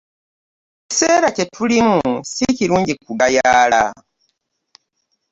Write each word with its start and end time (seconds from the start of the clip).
Ekiseera 0.85 1.27
kye 1.35 1.45
tulimu 1.55 1.97
si 2.31 2.45
kirungi 2.57 2.93
kugayaala. 3.05 3.83